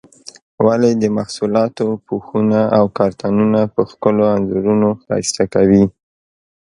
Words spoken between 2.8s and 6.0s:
کارتنونه په ښکلو انځورونو ښایسته کوي؟